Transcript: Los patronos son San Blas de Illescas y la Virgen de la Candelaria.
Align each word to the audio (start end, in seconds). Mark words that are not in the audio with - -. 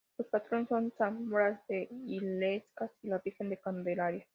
Los 0.17 0.27
patronos 0.29 0.67
son 0.67 0.91
San 0.97 1.29
Blas 1.29 1.61
de 1.67 1.87
Illescas 2.07 2.89
y 3.03 3.09
la 3.09 3.19
Virgen 3.19 3.49
de 3.51 3.57
la 3.57 3.61
Candelaria. 3.61 4.25